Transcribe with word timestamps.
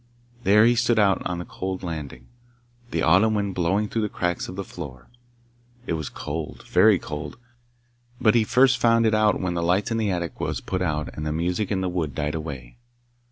There 0.43 0.65
he 0.65 0.73
stood 0.73 0.97
out 0.97 1.23
on 1.27 1.37
the 1.37 1.45
cold 1.45 1.83
landing, 1.83 2.25
the 2.89 3.03
autumn 3.03 3.35
wind 3.35 3.53
blowing 3.53 3.87
through 3.87 4.01
the 4.01 4.09
cracks 4.09 4.47
of 4.49 4.55
the 4.55 4.63
floor. 4.63 5.11
It 5.85 5.93
was 5.93 6.09
cold 6.09 6.63
very 6.67 6.97
cold, 6.97 7.37
but 8.19 8.33
he 8.33 8.43
first 8.43 8.79
found 8.79 9.05
it 9.05 9.13
out 9.13 9.39
when 9.39 9.53
the 9.53 9.61
light 9.61 9.91
in 9.91 9.97
the 9.97 10.09
attic 10.09 10.39
was 10.39 10.59
put 10.59 10.81
out 10.81 11.09
and 11.15 11.23
the 11.23 11.31
music 11.31 11.71
in 11.71 11.81
the 11.81 11.87
wood 11.89 12.15
died 12.15 12.33
away. 12.33 12.77